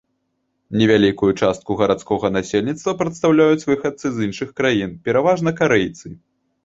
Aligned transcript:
Невялікую 0.79 1.29
частку 1.41 1.77
гарадскога 1.81 2.27
насельніцтва 2.37 2.95
прадстаўляюць 3.01 3.67
выхадцы 3.69 4.05
з 4.17 4.27
іншых 4.31 4.49
краін, 4.61 4.97
пераважна 5.11 5.49
карэйцы. 5.61 6.07